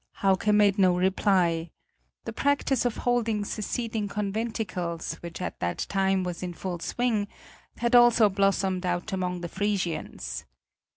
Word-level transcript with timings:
Hauke 0.23 0.47
made 0.51 0.79
no 0.79 0.95
reply. 0.95 1.69
The 2.25 2.33
practise 2.33 2.85
of 2.85 2.97
holding 3.05 3.45
seceding 3.45 4.07
conventicles, 4.07 5.13
which 5.21 5.39
at 5.43 5.59
that 5.59 5.85
time 5.89 6.23
was 6.23 6.41
in 6.41 6.55
full 6.55 6.79
swing, 6.79 7.27
had 7.77 7.93
also 7.93 8.27
blossomed 8.27 8.83
out 8.83 9.13
among 9.13 9.41
the 9.41 9.47
Frisians. 9.47 10.45